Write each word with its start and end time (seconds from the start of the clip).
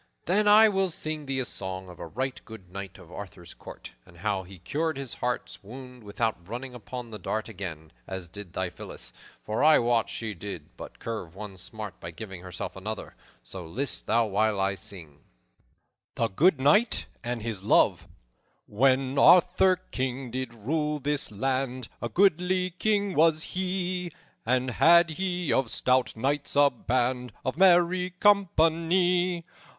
"Then 0.25 0.47
I 0.47 0.67
will 0.67 0.89
sing 0.89 1.27
thee 1.27 1.39
a 1.41 1.45
song 1.45 1.87
of 1.87 1.99
a 1.99 2.07
right 2.07 2.41
good 2.43 2.71
knight 2.71 2.97
of 2.97 3.11
Arthur's 3.11 3.53
court, 3.53 3.91
and 4.03 4.17
how 4.17 4.41
he 4.41 4.57
cured 4.57 4.97
his 4.97 5.13
heart's 5.13 5.61
wound 5.61 6.03
without 6.03 6.49
running 6.49 6.73
upon 6.73 7.11
the 7.11 7.19
dart 7.19 7.47
again, 7.47 7.91
as 8.07 8.27
did 8.27 8.53
thy 8.53 8.71
Phillis; 8.71 9.13
for 9.43 9.63
I 9.63 9.77
wot 9.77 10.09
she 10.09 10.33
did 10.33 10.75
but 10.75 10.99
cure 10.99 11.27
one 11.27 11.55
smart 11.55 11.99
by 11.99 12.09
giving 12.09 12.41
herself 12.41 12.75
another. 12.75 13.13
So, 13.43 13.63
list 13.67 14.07
thou 14.07 14.25
while 14.25 14.59
I 14.59 14.73
sing:" 14.73 15.19
THE 16.15 16.29
GOOD 16.29 16.59
KNIGHT 16.59 17.05
AND 17.23 17.43
HIS 17.43 17.63
LOVE 17.63 18.07
"_When 18.67 19.19
Arthur, 19.19 19.75
King, 19.91 20.31
did 20.31 20.51
rule 20.55 20.97
this 20.97 21.31
land, 21.31 21.89
A 22.01 22.09
goodly 22.09 22.71
king 22.71 23.13
was 23.13 23.43
he, 23.53 24.11
And 24.47 24.71
had 24.71 25.11
he 25.11 25.53
of 25.53 25.69
stout 25.69 26.15
knights 26.17 26.55
a 26.55 26.71
band 26.71 27.33
Of 27.45 27.55
merry 27.55 28.09
company. 28.19 29.45